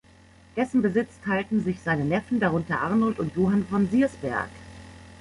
[0.55, 4.49] Dessen Besitz teilten sich seine Neffen, darunter Arnold und Johann von Siersberg.